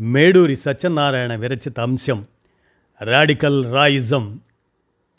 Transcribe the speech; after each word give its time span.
మేడూరి 0.00 0.56
సత్యనారాయణ 0.56 1.34
విరచిత 1.34 1.80
అంశం 1.80 2.26
రాడికల్ 3.02 3.72
రాయిజం 3.72 4.40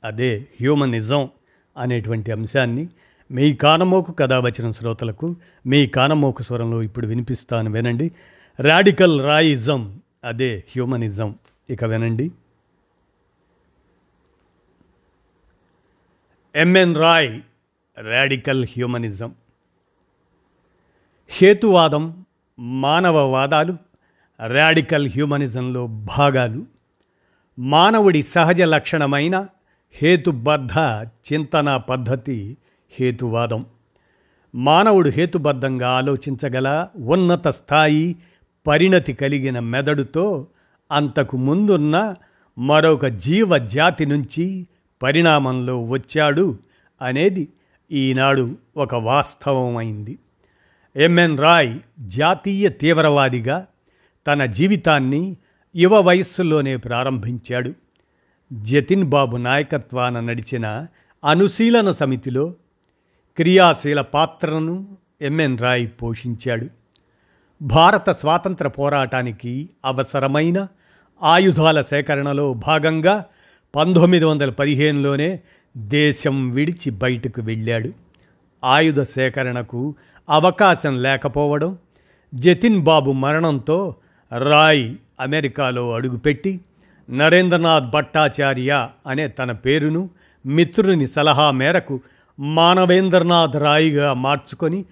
అదే 0.03 0.47
హ్యూమనిజం 0.61 1.29
అనేటువంటి 1.77 2.31
అంశాన్ని 2.31 2.87
మీ 3.31 3.53
కానమోకు 3.53 4.11
కథావచన 4.11 4.71
శ్రోతలకు 4.71 5.35
మీ 5.65 5.87
కానమోకు 5.87 6.43
స్వరంలో 6.43 6.83
ఇప్పుడు 6.83 7.07
వినిపిస్తాను 7.07 7.71
వినండి. 7.71 8.11
రాడికల్ 8.59 9.21
రాయిజం 9.21 10.01
అదే 10.23 10.63
హ్యూమనిజం. 10.69 11.35
ఇక 11.69 11.83
వినండి. 11.83 12.31
M N 16.55 16.97
Roy 16.97 17.41
radical 17.99 18.65
humanism. 18.65 19.35
హేతువాదం 21.27 22.25
మానవవాదాలు 22.59 23.77
రాడికల్ 24.45 25.09
హ్యూమనిజంలో 25.09 25.87
భాగాలు 25.87 26.65
మానవుడి 27.59 28.23
సహజ 28.23 28.61
లక్షణమైన 28.61 29.47
హేతుబద్ధ 29.91 30.71
చింతన 31.01 31.77
పద్ధతి 31.77 32.57
హేతువాదం. 32.91 33.65
మానవుడు 34.55 35.09
హేతుబద్ధంగా 35.09 35.89
ఆలోచించగల 35.89 36.87
ఉన్నత 36.95 37.47
స్థాయి 37.47 38.15
పరిణతి 38.67 39.13
కలిగిన 39.13 39.59
మెదడుతో 39.59 40.47
అంతకు 40.91 41.37
ముందున్న 41.37 42.15
మరొక 42.57 43.05
జీవ 43.05 43.57
జాతి 43.57 44.05
నుంచి 44.05 44.67
పరిణామంలో 45.01 45.85
వచ్చాడు 45.85 46.59
అనేది 47.01 47.47
ఈనాడు 47.91 48.55
ఒక 48.77 48.95
వాస్తవమైంది. 48.95 50.17
ఎంఎన్ 50.95 51.39
రాయ్ 51.39 51.79
జాతీయ 51.99 52.69
తీవ్రవాదిగా 52.69 53.67
తన 54.27 54.45
జీవితాన్ని 54.45 55.35
యువ 55.75 56.01
వయస్సులోనే 56.01 56.77
ప్రారంభించాడు. 56.77 57.73
జతిన్ 58.53 59.03
బాబు 59.03 59.37
నాయకత్వాన 59.37 60.19
నడిచిన 60.19 60.87
అనుశీలన 61.25 61.91
సమితిలో 61.91 62.53
క్రియాశీల 63.37 64.01
పాత్రను 64.01 64.87
ఎంఎన్ 65.21 65.57
రాయ్ 65.57 65.87
పోషించాడు. 66.01 66.67
భారత 67.61 68.09
స్వాతంత్ర 68.09 68.67
పోరాటానికి 68.67 69.69
అవసరమైన 69.85 70.67
ఆయుధాల 71.23 71.81
సేకరణలో 71.81 72.53
భాగంగా 72.53 73.25
పంతొమ్మిది 73.75 74.25
వందల 74.25 74.49
పదిహేనులోనే 74.49 75.39
దేశం 75.77 76.49
విడిచి 76.49 76.89
బయటకు 76.89 77.41
వెళ్ళాడు. 77.41 77.91
ఆయుధ 78.63 79.01
సేకరణకు 79.01 79.95
అవకాశం 80.29 81.03
లేకపోవడం 81.03 81.77
జతిన్ 82.35 82.79
బాబు 82.79 83.11
మరణంతో 83.11 83.95
రాయ్ 84.31 84.95
అమెరికాలో 85.19 85.93
అడుగుపెట్టి 85.93 86.59
నరేంద్రనాథ్ 87.09 87.89
భట్టాచార్య 87.89 88.89
అనే 89.07 89.27
తన 89.27 89.51
పేరును 89.51 90.09
మిత్రుని 90.45 91.07
సలహా 91.07 91.51
మేరకు 91.51 92.01
మానవేంద్రనాథ్ 92.39 93.55
రాయ్గా 93.55 94.13
మార్చుకొని 94.13 94.85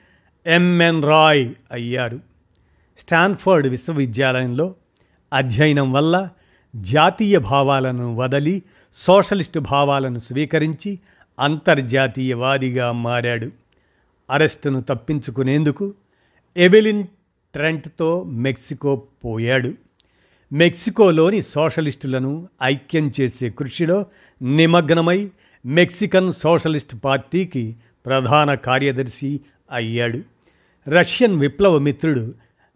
ఎంఎన్ 0.45 1.03
రాయ్ 1.03 1.49
అయ్యారు. 1.71 2.19
స్టాన్ఫర్డ్ 2.99 3.67
విశ్వవిద్యాలయంలో 3.67 4.75
అధ్యయనం 5.33 5.93
వల్ల 5.93 6.29
జాతీయ 6.75 7.37
భావాలను 7.37 8.15
వదలి 8.15 8.63
సోషలిస్టు 9.07 9.59
భావాలను 9.59 10.19
స్వీకరించి 10.19 10.99
అంతర్జాతీయవాదిగా 11.39 12.91
మారాడు. 12.91 13.49
అరెస్టును 14.31 14.81
తప్పించుకునేందుకు 14.81 15.93
ఎవెలిన్ 16.57 17.03
ట్రెంట్తో 17.55 18.23
మెక్సికో 18.23 19.03
పోయాడు. 19.25 19.73
మెక్సికోలోని 20.53 21.41
సోషలిస్టులను 21.41 22.49
ఐక్యం 22.63 23.11
చేసే 23.21 23.49
కృషిలో 23.49 24.05
నిమగ్నమై 24.41 25.29
మెక్సికన్ 25.65 26.33
సోషలిస్ట్ 26.33 26.95
పార్టీకి 27.03 27.75
ప్రధాన 28.05 28.53
కార్యదర్శి 28.53 29.39
అయ్యాడు. 29.71 30.21
రష్యన్ 30.87 31.39
విప్లవ 31.39 31.79
మిత్రుడు 31.79 32.33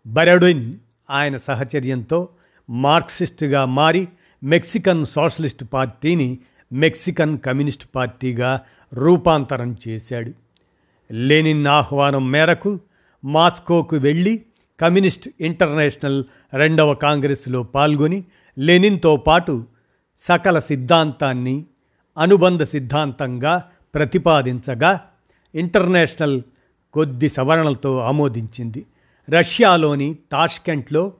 బరడిన్ 0.08 0.74
ఆయన 1.10 1.38
సహచర్యంతో 1.38 2.30
మార్క్సిస్టుగా 2.70 3.66
మారి 3.66 4.08
మెక్సికన్ 4.44 5.06
సోషలిస్ట్ 5.06 5.64
పార్టీని 5.74 6.38
మెక్సికన్ 6.74 7.40
కమ్యూనిస్ట్ 7.40 7.90
పార్టీగా 7.96 8.62
రూపాంతరం 8.94 9.78
చేశాడు. 9.88 10.32
లెనిన్ 11.12 11.68
ఆహ్వానం 11.68 12.32
మేరకు 12.32 12.80
మాస్కోకు 13.26 13.96
వెళ్ళి 13.96 14.46
కమ్యూనిస్ట్ 14.82 15.30
ఇంటర్నేషనల్ 15.42 16.24
రెండవ 16.54 16.94
కాంగ్రెస్లో 16.94 17.64
పాల్గొని 17.64 18.24
లెనిన్తో 18.60 19.18
పాటు 19.18 19.66
సకల 20.20 20.60
సిద్ధాంతాన్ని 20.60 21.66
అనుబంధ 22.18 22.64
సిద్ధాంతంగా 22.64 23.64
ప్రతిపాదించగా 23.96 25.02
ఇంటర్నేషనల్ 25.56 26.42
కొద్ది 26.94 27.30
సవరణలతో 27.30 27.98
ఆమోదించింది. 27.98 28.86
రష్యాలోని 29.30 30.16
తాష్కెంట్లో 30.32 31.14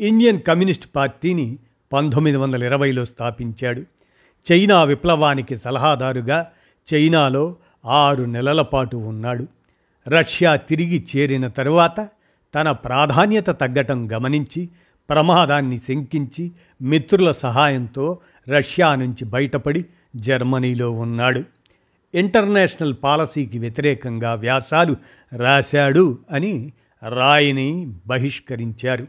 ఇండియన్ 0.00 0.42
కమ్యూనిస్ట్ 0.42 0.88
పార్టీని 0.96 1.58
పంతొమ్మిది 1.92 2.36
వందల 2.36 2.64
ఇరవైలో 2.64 3.04
స్థాపించాడు. 3.04 3.82
చైనా 4.52 4.84
విప్లవానికి 4.84 5.56
సలహాదారుగా 5.56 6.50
చైనాలో 6.94 7.56
ఆరు 7.86 8.24
నెలల 8.24 8.62
పాటు 8.62 8.96
ఉన్నాడు. 8.96 9.46
రష్యా 10.08 10.56
తిరిగి 10.56 11.06
చేరిన 11.16 11.48
తరువాత 11.48 12.08
తన 12.54 12.70
ప్రాధాన్యత 12.72 13.46
తగ్గటం 13.46 14.12
గమనించి 14.12 14.68
ప్రమాదాన్ని 15.10 15.78
శంకించి 15.78 16.52
మిత్రుల 16.82 17.32
సహాయంతో 17.32 18.18
రష్యా 18.56 18.94
నుంచి 18.94 19.24
బయటపడి 19.24 19.84
జర్మనీలో 20.16 20.90
ఉన్నాడు. 20.90 21.42
ఇంటర్నేషనల్ 22.14 22.94
పాలసీకి 23.04 23.58
వ్యతిరేకంగా 23.58 24.34
వ్యాసాలు 24.34 24.96
రాశాడు 25.36 26.18
అని 26.30 26.72
రాయ్ని 27.08 27.94
బహిష్కరించారు. 28.06 29.06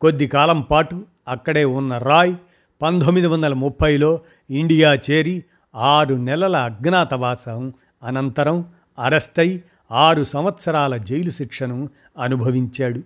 కొద్ది 0.00 0.26
కాలం 0.26 0.60
పాటు 0.60 1.04
అక్కడే 1.28 1.64
ఉన్న 1.64 1.98
రాయ్ 1.98 2.34
పంతొమ్మిది 2.82 3.26
వందల 3.26 3.52
ముప్పైలో 3.52 4.20
ఇండియా 4.50 4.94
చేరి 4.94 5.44
ఆరు 5.74 6.14
నెలల 6.14 6.56
అజ్ఞాతవాసం 6.56 7.72
అనంతరం 8.02 8.64
అరెస్టై 8.98 9.60
ఆరు 9.92 10.24
సంవత్సరాల 10.24 10.96
జైలు 10.96 11.30
శిక్షను 11.30 11.88
అనుభవించాడు. 12.18 13.00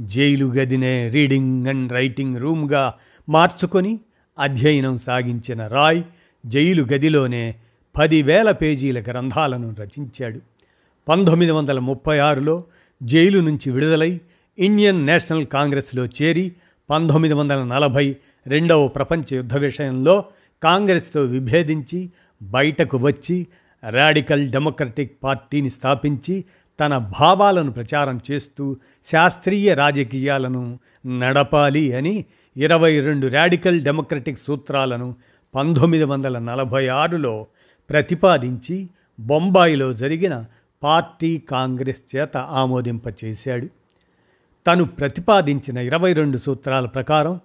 జైలు 0.00 0.46
గదినే 0.46 1.08
రీడింగ్ 1.08 1.66
అండ్ 1.66 1.92
రైటింగ్ 1.92 2.36
రూమ్గా 2.36 2.92
మార్చుకొని 3.28 4.00
అధ్యయనం 4.38 4.98
సాగించిన 4.98 5.66
రాయ్ 5.66 6.02
జైలు 6.46 6.82
గదిలోనే 6.82 7.54
పదివేల 7.96 8.50
పేజీల 8.50 9.00
గ్రంథాలను 9.00 9.74
రచించాడు. 9.80 10.40
పంతొమ్మిది 11.08 11.52
వందల 11.52 11.78
ముప్పై 11.78 12.18
ఆరులో 12.18 12.64
జైలు 13.02 13.38
నుంచి 13.40 13.70
విడుదలై 13.70 14.20
ఇండియన్ 14.58 15.06
నేషనల్ 15.06 15.46
కాంగ్రెస్లో 15.46 16.04
చేరి 16.04 16.52
పంతొమ్మిది 16.90 17.34
వందల 17.34 17.64
నలభై 17.64 18.16
రెండవ 18.46 18.88
ప్రపంచ 18.88 19.22
యుద్ధ 19.32 19.56
విషయంలో 19.56 20.24
కాంగ్రెస్తో 20.62 21.22
విభేదించి 21.22 22.10
బయటకు 22.42 22.98
వచ్చి 22.98 23.46
రాడికల్ 23.82 24.50
డెమోక్రటిక్ 24.50 25.18
పార్టీని 25.24 25.70
స్థాపించి 25.70 26.44
తన 26.80 26.98
భావాలను 26.98 27.72
ప్రచారం 27.72 28.20
చేస్తూ 28.30 28.76
శాస్త్రీయ 29.04 29.74
రాజకీయాలను 29.74 30.78
నడపాలి 31.18 31.92
అని 31.92 32.24
ఇరవై 32.56 33.00
రెండు 33.00 33.26
రాడికల్ 33.26 33.80
డెమోక్రటిక్ 33.80 34.38
సూత్రాలను 34.38 35.14
పంతొమ్మిది 35.54 36.04
వందల 36.04 36.38
నలభై 36.38 36.86
ఆరులో 36.86 37.46
ప్రతిపాదించి 37.90 38.88
బొంబాయిలో 39.20 39.92
జరిగిన 39.92 40.44
పార్టీ 40.82 41.38
కాంగ్రెస్ 41.38 42.16
చేత 42.16 42.36
ఆమోదింపచేశాడు. 42.36 43.66
తను 44.66 44.84
ప్రతిపాదించిన 44.84 45.78
ఇరవై 45.78 46.12
రెండు 46.12 46.38
సూత్రాల 46.38 46.86
ప్రకారం 46.86 47.40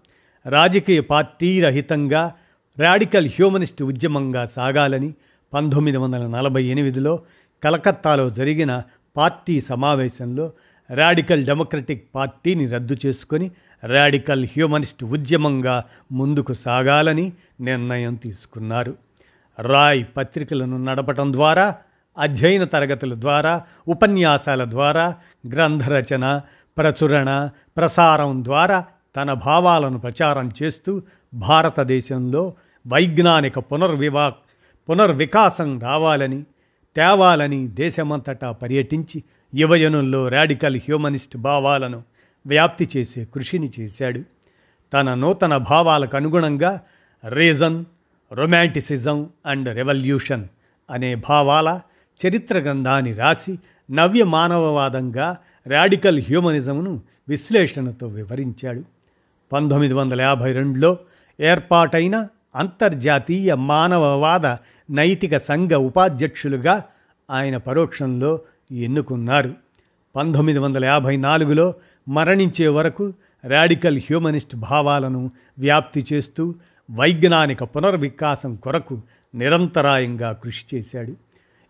రాజకీయ 0.45 0.99
పార్టీ 0.99 1.61
రహితంగా 1.61 2.33
రాడికల్ 2.79 3.27
హ్యూమనిస్ట్ 3.27 3.83
ఉద్యమంగా 3.83 4.45
సాగాలని 4.45 5.13
పంతొమ్మిది 5.55 5.97
వందల 5.97 6.27
నలభై 6.27 6.63
ఎనిమిదిలో 6.63 7.19
కలకత్తాలో 7.63 8.29
జరిగిన 8.29 8.83
పార్టీ 9.17 9.61
సమావేశంలో 9.61 10.51
రాడికల్ 10.91 11.45
డెమోక్రటిక్ 11.45 12.03
పార్టీని 12.15 12.67
రద్దు 12.67 12.97
చేసుకొని 13.05 13.51
రాడికల్ 13.83 14.45
హ్యూమనిస్ట్ 14.45 15.03
ఉద్యమంగా 15.03 15.83
ముందుకు 16.11 16.53
సాగాలని 16.53 17.33
నిర్ణయం 17.61 18.15
తీసుకున్నారు. 18.15 18.95
రాయ్ 19.59 20.05
పత్రికలను 20.17 20.83
నడపటం 20.83 21.33
ద్వారా 21.33 21.75
అధ్యయన 22.17 22.63
తరగతుల 22.63 23.13
ద్వారా 23.13 23.63
ఉపన్యాసాల 23.87 24.65
ద్వారా 24.69 25.15
గ్రంథరచన 25.47 26.41
ప్రచురణ 26.77 27.49
ప్రసారం 27.77 28.43
ద్వారా 28.43 28.85
తన 29.15 29.33
భావాలను 29.33 29.99
ప్రచారం 29.99 30.51
చేస్తూ 30.63 31.01
భారతదేశంలో 31.33 32.53
వైజ్ఞానిక 32.87 33.59
పునర్వివా 33.59 34.33
పునర్వికాసం 34.89 35.79
రావాలని 35.79 36.43
తేవాలని 36.95 37.67
దేశమంతటా 37.67 38.51
పర్యటించి 38.51 39.23
యువజనుల్లో 39.55 40.27
రాడికల్ 40.27 40.77
హ్యూమనిస్ట్ 40.77 41.37
భావాలను 41.37 42.03
వ్యాప్తి 42.47 42.89
చేసే 42.97 43.25
కృషిని 43.25 43.71
చేశాడు. 43.79 44.21
తన 44.93 45.13
నూతన 45.13 45.57
భావాలకు 45.57 46.15
అనుగుణంగా 46.15 46.81
రీజన్ 47.29 47.85
రొమాంటిసిజం 48.33 49.29
అండ్ 49.45 49.75
రెవల్యూషన్ 49.75 50.47
అనే 50.89 51.15
భావాల 51.15 51.79
చరిత్ర 52.27 52.59
గ్రంథాన్ని 52.59 53.13
రాసి 53.13 53.59
నవ్య 53.91 54.23
మానవవాదంగా 54.23 55.37
రాడికల్ 55.67 56.19
హ్యూమనిజంను 56.19 57.01
విశ్లేషణతో 57.29 58.07
వివరించాడు. 58.07 58.83
పంతొమ్మిది 59.51 59.93
వందల 59.93 60.21
యాభై 60.21 60.53
రెండులో 60.53 60.97
ఏర్పాటైన 61.39 62.27
అంతర్జాతీయ 62.55 63.53
మానవవాద 63.53 64.45
నైతిక 64.89 65.37
సంఘ 65.37 65.71
ఉపాధ్యక్షులుగా 65.71 66.83
ఆయన 67.31 67.57
పరోక్షంలో 67.57 68.39
ఎన్నుకున్నారు. 68.71 69.53
పంతొమ్మిది 70.15 70.59
వందల 70.59 70.85
యాభై 70.85 71.17
నాలుగులో 71.17 71.73
మరణించే 72.09 72.67
వరకు 72.67 73.13
రాడికల్ 73.45 73.97
హ్యూమనిస్ట్ 73.97 74.55
భావాలను 74.55 75.31
వ్యాప్తి 75.59 76.05
చేస్తూ 76.13 76.55
వైజ్ఞానిక 76.91 77.63
పునర్వికాసం 77.63 78.55
కొరకు 78.55 79.01
నిరంతరాయంగా 79.35 80.31
కృషి 80.31 80.75
చేశాడు. 80.75 81.13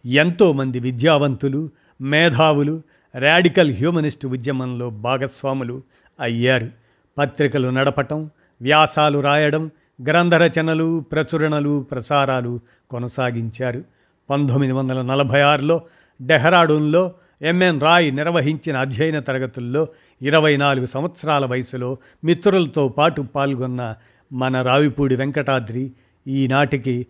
ఎంతోమంది 0.08 0.80
విద్యావంతులు 0.80 1.70
మేధావులు 2.02 2.82
రాడికల్ 3.16 3.76
హ్యూమనిస్ట్ 3.76 4.26
ఉద్యమంలో 4.26 4.90
భాగస్వాములు 4.90 5.82
అయ్యారు. 6.20 6.70
పత్రికలు 7.18 7.70
నడపటం 7.70 8.30
వ్యాసాలు 8.62 9.20
రాయడం 9.20 9.72
గ్రంథరచనలు 10.08 11.00
ప్రచురణలు 11.12 11.86
ప్రసారాలు 11.92 12.60
కొనసాగించారు. 12.92 13.82
పంతొమ్మిది 14.30 14.74
వందల 14.74 15.02
నలభై 15.02 15.42
ఆరులో 15.42 15.82
డెహ్రాడూన్లో 16.22 17.04
ఎంఎన్ 17.42 17.82
రాయ్ 17.82 18.16
నిర్వహించిన 18.16 18.78
అధ్యయన 18.78 19.20
తరగతుల్లో 19.20 19.88
ఇరవై 20.22 20.58
నాలుగు 20.58 20.86
సంవత్సరాల 20.86 21.46
వయసులో 21.46 21.98
మిత్రులతో 22.24 22.88
పాటు 22.90 23.22
పాల్గొన్న 23.22 23.96
మన 24.32 24.62
రావిపూడి 24.62 25.16
వెంకటాద్రి 25.16 25.92
ఈనాటికి 26.28 27.08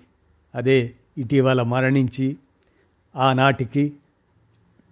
అదే 0.55 0.93
ఇటీవల 1.17 1.61
మరణించి 1.61 2.37
ఆనాటికి 3.15 3.93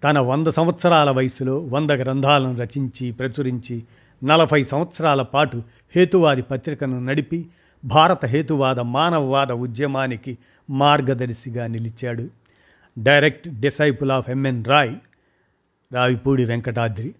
తన 0.04 0.20
వంద 0.20 0.48
సంవత్సరాల 0.48 1.12
వయసులో 1.12 1.60
వంద 1.60 1.92
గ్రంథాలను 1.92 2.60
రచించి 2.60 3.12
ప్రచురించి 3.12 3.84
నలభై 4.24 4.64
సంవత్సరాల 4.64 5.22
పాటు 5.22 5.58
హేతువాది 5.96 6.42
పత్రికను 6.42 7.06
నడిపి 7.06 7.46
భారత 7.86 8.26
హేతువాద 8.26 8.80
మానవవాద 8.80 9.52
ఉద్యమానికి 9.52 10.38
మార్గదర్శిగా 10.70 11.68
నిలిచాడు. 11.68 12.28
Direct 12.98 13.60
disciple 13.60 14.12
of 14.12 14.30
MN 14.30 14.66
Roy 14.66 14.96
Ravipudi 15.94 16.46
Venkatadri. 16.46 17.16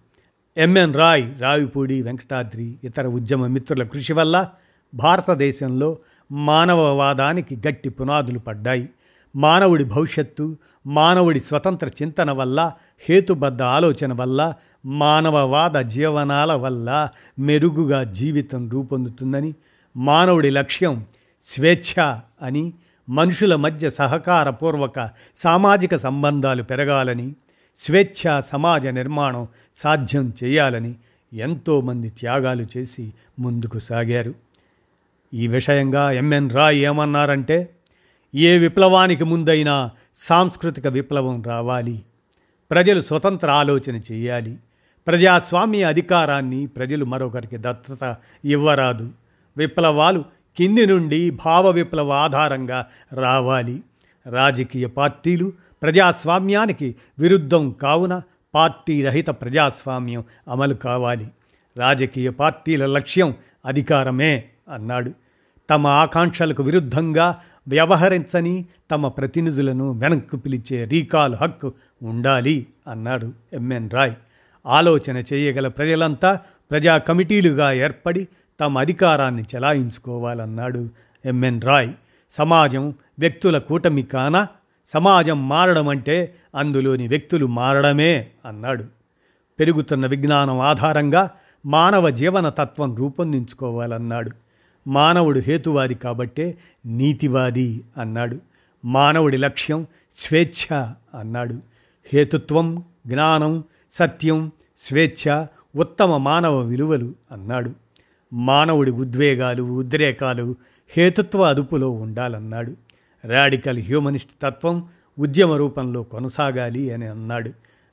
MN 0.56 0.94
Roy 0.94 1.40
Ravipudi 1.40 2.02
Venkatadri 2.02 2.74
ఇతర 2.84 3.06
ఉద్యమ 3.06 3.46
మిత్రుల 3.46 3.82
కృషి 3.82 4.12
వల్ల 4.12 4.48
భారతదేశంలో 4.94 5.98
మానవవాదానికి 6.32 7.56
గట్టి 7.56 7.88
పునాదులు 7.88 8.38
పడ్డాయి. 8.38 8.88
మానవుడి 9.36 9.84
భవిష్యత్తు 9.84 10.56
మానవుడి 10.86 11.40
స్వతంత్ర 11.40 11.88
చింతన 11.88 12.30
వల్ల 12.30 12.72
హేతుబద్ధ 13.08 13.62
ఆలోచన 13.62 14.12
వల్ల 14.12 14.54
మానవవాద 14.86 15.76
జీవనాల 15.80 16.52
వల్ల 16.52 17.08
మెరుగుగా 17.38 18.04
జీవితం 18.04 18.70
రూపొందుతుందని 18.70 19.54
మానవుడి 19.96 20.50
లక్ష్యం 20.50 21.06
స్వేచ్ఛ 21.46 22.18
అని 22.42 22.72
మనుషుల 23.08 23.56
మధ్య 23.56 23.90
సహకారపూర్వక 23.90 25.10
సామాజిక 25.36 25.96
సంబంధాలు 25.96 26.62
పెరగాలని 26.62 27.32
స్వేచ్ఛ 27.78 28.40
సమాజ 28.40 28.86
నిర్మాణం 28.86 29.48
సాధ్యం 29.76 30.32
చేయాలని 30.44 30.94
ఎంతోమంది 31.32 32.10
త్యాగాలు 32.10 32.66
చేసి 32.76 33.12
ముందుకు 33.38 33.78
సాగారు. 33.78 34.34
ఈ 35.34 35.48
విషయంగా 35.48 36.10
ఎంఎన్ 36.10 36.50
రాయ్ 36.50 36.78
ఏమన్నారంటే 36.78 37.70
ఏ 38.34 38.58
విప్లవానికి 38.58 39.24
ముందైనా 39.24 39.90
సాంస్కృతిక 40.16 40.86
విప్లవం 40.86 41.42
రావాలి. 41.42 42.02
ప్రజలు 42.70 43.02
స్వతంత్ర 43.02 43.50
ఆలోచన 43.50 44.00
చేయాలి. 44.12 44.56
ప్రజాస్వామ్య 45.06 45.82
అధికారాన్ని 45.82 46.66
ప్రజలు 46.66 47.04
మరొకరికి 47.04 47.56
దత్తత 47.60 48.16
ఇవ్వరాదు. 48.44 49.10
విప్లవాలు 49.56 50.24
కింది 50.56 50.86
నుండి 50.86 51.30
భావ 51.30 51.70
విప్లవ 51.70 52.12
ఆధారంగా 52.12 52.86
రావాలి. 53.12 53.82
రాజకీయ 54.30 54.86
పార్టీలు 54.86 55.52
ప్రజాస్వామ్యానికి 55.82 56.94
విరుద్ధం 57.18 57.70
కావున 57.70 58.22
పార్టీ 58.54 59.02
రహిత 59.02 59.26
ప్రజాస్వామ్యం 59.26 60.24
అమలు 60.48 60.74
కావాలి. 60.74 61.28
రాజకీయ 61.76 62.30
పార్టీల 62.30 62.86
లక్ష్యం 62.86 63.34
అధికారమే 63.64 64.44
అన్నాడు. 64.72 65.12
తమ 65.70 65.86
ఆకాంక్షలకు 65.86 66.62
విరుద్ధంగా 66.62 67.40
వ్యవహరించని 67.68 68.64
తమ 68.90 69.08
ప్రతినిధులను 69.08 69.92
వెనక్కు 69.92 70.36
పిలిచే 70.36 70.84
రీకాల్ 70.84 71.34
హక్కు 71.34 71.72
ఉండాలి 72.02 72.66
అన్నాడు 72.88 73.32
ఎంఎన్ 73.52 73.90
రాయ్. 73.90 74.12
ఆలోచన 74.66 75.24
చేయగల 75.32 75.68
ప్రజలంతా 75.68 76.40
ప్రజా 76.70 76.98
కమిటీలుగా 76.98 77.72
ఏర్పడి 77.72 78.28
తమ 78.60 78.78
అధికారాన్ని 78.78 79.42
చెలాయించుకోవాలన్నాడు 79.42 80.88
ఎంఎన్ 81.24 81.62
రాయ్. 81.62 81.90
సమాజం 82.32 82.94
వ్యక్తుల 83.18 83.58
కూటమి 83.58 84.02
కాన? 84.02 84.46
సమాజం 84.94 85.48
మారడం 85.48 85.88
అంటే 85.88 86.34
అందులోని 86.54 87.08
వ్యక్తులు 87.08 87.46
మారడమే 87.46 88.26
అన్నాడు. 88.46 88.84
పెరుగుతున్న 89.60 90.06
విజ్ఞానం 90.06 90.60
ఆధారంగా 90.60 91.30
మానవ 91.66 92.10
జీవన 92.10 92.48
తత్వం 92.48 92.96
రూపొందించుకోవాలన్నాడు. 92.96 94.30
మానవుడు 94.86 95.38
హేతువాది 95.38 95.94
కాబట్టే 95.94 96.58
నీతివాది 96.86 97.84
అన్నాడు. 97.98 98.38
మానవుడి 98.84 99.36
లక్ష్యం 99.36 99.86
స్వేచ్ఛ 100.16 100.92
అన్నాడు. 101.20 101.54
హేతుత్వం 102.12 102.84
జ్ఞానం 103.06 103.64
సత్యం 103.92 104.52
స్వేచ్ఛ 104.80 105.46
ఉత్తమ 105.76 106.16
మానవ 106.16 106.58
విలువలు 106.58 107.12
అన్నాడు. 107.32 107.83
మానవుడి 108.32 108.90
ఉద్వేగాలు 108.90 109.62
ఉద్రేకాలు 109.62 110.56
హేతుత్వ 110.88 111.42
అదుపులో 111.42 111.90
ఉండాలన్నాడు. 111.90 112.76
రాడికల్ 113.24 113.78
హ్యూమనిస్ట్ 113.78 114.30
తత్వం 114.42 114.88
ఉద్యమ 115.18 115.52
రూపంలో 115.52 116.02
కొనసాగాలి 116.02 116.90
అని 116.90 117.06
అన్నాడు. 117.06 117.50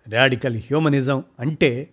రాడికల్ 0.09 0.55
హ్యూమనిజం 0.55 1.23
అంటే 1.39 1.89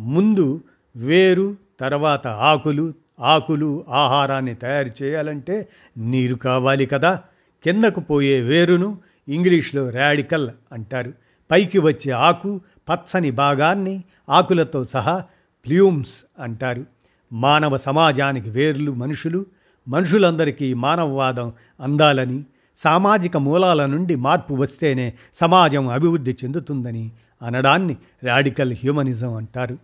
ముందు 0.00 0.60
వేరు 0.96 1.56
తర్వాత 1.80 2.26
ఆకులు 2.26 2.94
ఆకులు 3.20 3.84
ఆహారాన్ని 3.88 4.54
తయారు 4.54 5.02
చేయాలంటే 5.02 5.68
నీరు 5.96 6.34
కావాలి 6.34 6.86
కదా. 6.86 7.22
కిందకు 7.64 8.00
పోయే 8.00 8.40
వేరును 8.40 8.98
ఇంగ్లీష్లో 9.28 9.90
రాడికల్ 9.90 10.50
అంటారు. 10.72 11.12
పైకి 11.50 11.78
వచ్చే 11.78 12.12
ఆకు 12.12 12.60
పచ్చని 12.90 13.30
భాగాన్ని 13.30 14.04
ఆకులతో 14.28 14.84
సహా 14.84 15.24
ప్ల్యూమ్స్ 15.66 16.22
అంటారు. 16.38 16.84
మానవ 17.32 17.78
సమాజానికి 17.78 18.50
వేర్లు 18.50 18.92
మనుషులు 18.92 19.46
మనుషులందరికీ 19.88 20.74
మానవవాదం 20.74 21.52
అందాలని 21.80 22.44
సామాజిక 22.76 23.36
మూలాల 23.36 23.86
నుండి 23.86 24.14
మార్పు 24.14 24.54
వస్తేనే 24.54 25.12
సమాజం 25.34 25.88
అభివృద్ధి 25.88 26.36
చెందుతుందని 26.44 27.10
అనడాన్ని 27.42 27.96
రాడికల్ 28.22 28.72
హ్యూమనిజం 28.72 29.34
అంటారు. 29.34 29.78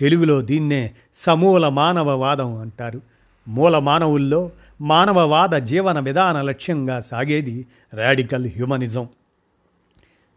తెలుగులో 0.00 0.42
దీన్నే 0.42 0.94
సమూల 1.14 1.68
మానవవాదం 1.68 2.58
అంటారు. 2.58 3.00
మూల 3.48 3.78
మానవుల్లో 3.78 4.50
మానవవాద 4.80 5.48
జీవన 5.48 6.00
విధాన 6.00 6.42
లక్ష్యంగా 6.42 7.00
సాగేది 7.00 7.66
రాడికల్ 7.94 8.46
హ్యూమనిజం. 8.46 9.08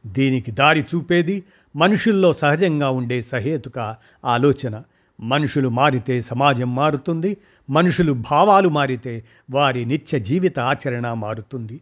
దీనికి 0.07 0.51
దారి 0.51 0.81
చూపేది 0.81 1.43
మనుషుల్లో 1.75 2.33
సహజంగా 2.33 2.89
ఉండే 2.89 3.21
సహేతుక 3.21 3.95
ఆలోచన. 4.25 4.83
మనుషులు 5.19 5.69
మారితే 5.69 6.21
సమాజం 6.21 6.75
మారుతుంది 6.75 7.37
మనుషులు 7.69 8.13
భావాలు 8.13 8.69
మారితే 8.69 9.23
వారి 9.51 9.85
నిత్య 9.85 10.19
జీవిత 10.19 10.59
ఆచరణ 10.59 11.13
మారుతుంది. 11.13 11.79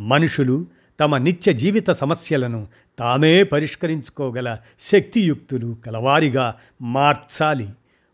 మనుషులు 0.00 0.66
తమ 1.00 1.16
నిత్య 1.16 1.52
జీవిత 1.52 1.90
సమస్యలను 1.90 2.66
తామే 2.98 3.42
పరిష్కరించుకోగల 3.42 4.58
శక్తియుక్తులు 4.80 5.76
కలవారిగా 5.86 6.54
మార్చాలి. 6.82 7.68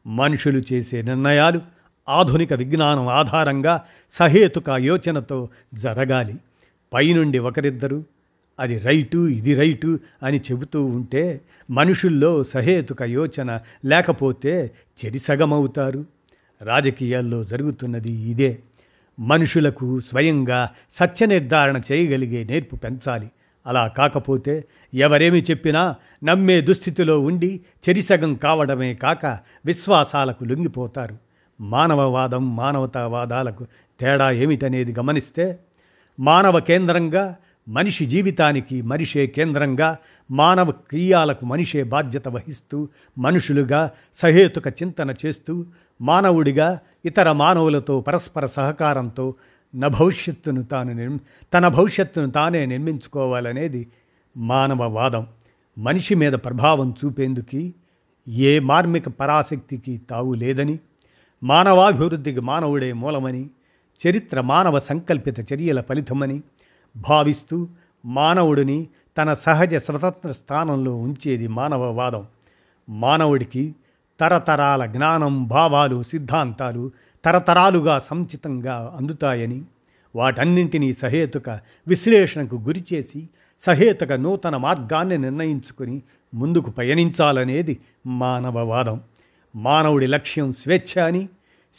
మనుషులు 0.07 0.63
చేసే 0.73 1.03
నిర్ణయాలు 1.03 1.61
ఆధునిక 2.09 2.53
విజ్ఞానం 2.53 3.09
ఆధారంగా 3.09 3.85
సహేతుక 4.13 4.71
యోచనతో 4.71 5.49
జరగాలి. 5.75 6.35
పైనుండి 6.93 7.39
ఒకరిద్దరు 7.39 8.05
అది 8.59 8.79
రైటు 8.79 9.29
ఇది 9.29 9.55
రైటు 9.55 9.99
అని 10.23 10.39
చెబుతూ 10.39 10.85
ఉంటే 10.85 11.41
మనుషుల్లో 11.71 12.45
సహేతుక 12.45 13.03
యోచన 13.03 13.61
లేకపోతే 13.85 14.71
చెరిసగమవుతారు 15.05 16.05
రాజకీయాల్లో 16.63 17.45
జరుగుతున్నది 17.45 18.11
ఇదే. 18.11 18.59
మనుషులకు 19.19 20.01
స్వయంగా 20.01 20.71
సత్య 20.95 21.27
నిర్ధారణ 21.27 21.81
చేయగలిగే 21.93 22.45
నేర్పు 22.45 22.77
పెంచాలి. 22.77 23.31
అలా 23.67 23.89
కాకపోతే 23.89 24.65
ఎవరేమి 24.95 25.43
చెప్పినా 25.43 25.95
నమ్మే 26.25 26.61
దుస్థితిలో 26.61 27.21
ఉండి 27.21 27.61
చెరిసగం 27.89 28.35
కావడమే 28.35 28.95
కాక 28.95 29.39
విశ్వాసాలకు 29.67 30.45
లొంగిపోతారు. 30.45 31.17
మానవవాదం 31.61 32.57
మానవతావాదాలకు 32.57 33.67
తేడా 34.01 34.31
ఏమిటనేది 34.31 34.95
గమనిస్తే 34.99 35.59
మానవ 36.21 36.61
కేంద్రంగా 36.61 37.37
మనిషి 37.69 38.07
జీవితానికి 38.07 38.83
మనిషే 38.83 39.27
కేంద్రంగా 39.27 39.97
మానవ 40.31 40.71
క్రియాలకు 40.71 41.47
మనిషే 41.47 41.83
బాధ్యత 41.83 42.29
వహిస్తూ 42.29 42.89
మనుషులుగా 43.19 43.91
సహేతుక 44.15 44.69
చింతన 44.69 45.15
చేస్తూ 45.27 45.65
మానవుడిగా 46.01 46.79
ఇతర 47.05 47.33
మానవులతో 47.33 48.01
పరస్పర 48.01 48.47
సహకారంతో 48.47 49.35
నా 49.75 49.89
భవిష్యత్తును 49.89 50.63
తాను 50.63 50.93
నిర్మి 50.93 51.19
తన 51.55 51.69
భవిష్యత్తును 51.69 52.31
తానే 52.31 52.67
నిర్మించుకోవాలనేది 52.67 53.89
మానవవాదం. 54.37 55.27
మనిషి 55.79 56.15
మీద 56.15 56.33
ప్రభావం 56.33 56.95
చూపేందుకు 57.05 57.73
ఏ 58.29 58.59
మార్మిక 58.59 59.09
పరాశక్తికి 59.09 60.01
తావు 60.11 60.35
లేదని 60.35 60.79
మానవాభివృద్ధికి 61.43 62.41
మానవుడే 62.41 62.93
మూలమని 62.93 63.51
చరిత్ర 64.09 64.41
మానవ 64.41 64.81
సంకల్పిత 64.81 65.53
చర్యల 65.53 65.81
ఫలితమని 65.81 66.43
భావిస్తూ 66.97 67.69
మానవుడిని 68.07 68.87
తన 69.19 69.35
సహజ 69.35 69.75
స్వతంత్ర 69.75 70.33
స్థానంలో 70.33 70.97
ఉంచేది 70.97 71.49
మానవవాదం. 71.49 72.27
మానవుడికి 72.89 73.75
తరతరాల 74.21 74.87
జ్ఞానం 74.87 75.47
భావాలు 75.47 76.03
సిద్ధాంతాలు 76.03 76.91
తరతరాలుగా 77.25 78.03
సంచితంగా 78.11 78.97
అందుతాయని 78.99 79.63
వాటన్నింటినీ 80.17 80.95
సహేతుక 80.95 81.61
విశ్లేషణకు 81.89 82.57
గురిచేసి 82.57 83.29
సహేతుక 83.61 84.13
నూతన 84.13 84.57
మార్గాన్ని 84.57 85.19
నిర్ణయించుకుని 85.19 86.03
ముందుకు 86.35 86.71
పయనించాలనేది 86.71 87.79
మానవవాదం. 88.07 89.01
మానవుడి 89.57 90.07
లక్ష్యం 90.07 90.53
స్వేచ్ఛ 90.53 91.07
అని 91.07 91.29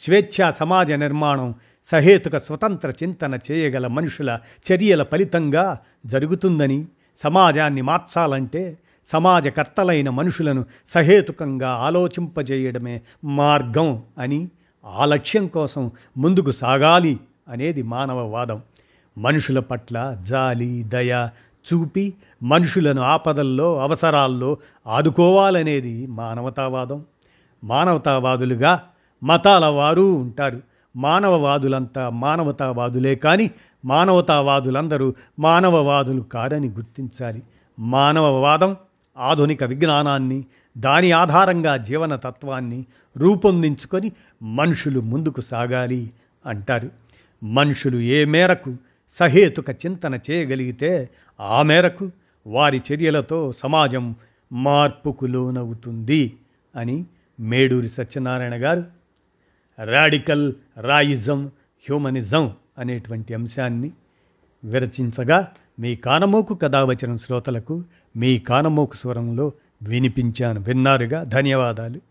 స్వేచ్ఛ 0.04 0.52
సమాజ 0.52 0.92
నిర్మాణం 0.92 1.54
సహేతుక 1.90 2.36
స్వతంత్ర 2.36 2.90
చింతన 2.90 3.38
చేయగల 3.50 3.86
మనుషుల 3.86 4.38
చర్యల 4.72 5.02
ఫలితంగా 5.02 5.78
జరుగుతుందని 6.06 6.86
సమాజాన్ని 7.24 7.82
మార్చాలంటే 7.82 8.78
సమాజకర్తలైన 9.12 10.10
మనుషులను 10.10 10.64
సహేతుకంగా 10.94 11.68
ఆలోచింపజేయడమే 11.68 13.02
మార్గం 13.24 14.02
అని 14.18 14.48
ఆ 14.86 15.04
లక్ష్యం 15.04 15.46
కోసం 15.46 15.90
ముందుకు 16.16 16.52
సాగాలి 16.52 17.20
అనేది 17.48 17.82
మానవవాదం. 17.82 18.62
మనుషుల 19.18 19.58
పట్ల 19.58 20.18
జాలి 20.28 20.82
దయ 20.82 21.28
చూపి 21.72 22.14
మనుషులను 22.42 23.02
ఆపదల్లో 23.02 23.78
అవసరాల్లో 23.78 24.56
ఆదుకోవాలనేది 24.86 26.06
మానవతావాదం. 26.06 27.04
మానవతావాదులుగా 27.64 28.82
మతాల 29.22 29.66
వారు 29.66 30.00
ఉంటారు. 30.00 30.67
మానవవాదులంతా 30.98 32.10
మానవతావాదులే 32.10 33.14
కానీ 33.14 33.50
మానవతావాదులందరూ 33.84 35.14
మానవవాదులు 35.38 36.20
కారని 36.20 36.68
గుర్తించాలి. 36.68 37.42
మానవవాదం 37.78 38.76
ఆధునిక 39.18 39.64
విజ్ఞానాన్ని 39.64 40.44
దాని 40.78 41.12
ఆధారంగా 41.12 41.76
జీవన 41.76 42.16
తత్వాన్ని 42.16 42.84
రూపొందించుకొని 43.16 44.12
మనుషులు 44.42 45.00
ముందుకు 45.00 45.40
సాగాలి 45.40 46.10
అంటారు. 46.46 46.90
మనుషులు 47.42 47.96
ఏ 47.96 48.24
మేరకు 48.24 48.76
సహేతుక 49.18 49.70
చింతన 49.70 50.18
చేయగలిగితే 50.30 51.08
ఆ 51.40 51.62
మేరకు 51.62 52.10
వారి 52.46 52.82
చర్యలతో 52.92 53.52
సమాజం 53.62 54.14
మార్పుకు 54.52 55.26
లోనవుతుంది 55.26 56.34
అని 56.76 57.04
మేడూరి 57.40 57.88
సత్యనారాయణ 57.88 58.54
గారు 58.54 58.84
రాడికల్ 59.84 60.52
రాయిజం 60.76 61.46
హ్యూమనిజం 61.46 62.52
అనేటువంటి 62.78 63.34
అంశాన్ని 63.34 63.90
విరచించగా 64.64 65.52
మీ 65.78 65.96
కానమోకు 65.96 66.54
కథావచనం 66.54 67.18
శ్రోతలకు 67.18 67.84
మీ 68.16 68.38
కానమోకు 68.38 68.96
స్వరంలో 68.96 69.52
వినిపించాను. 69.82 70.60
విన్నారుగా? 70.60 71.22
ధన్యవాదాలు. 71.22 72.07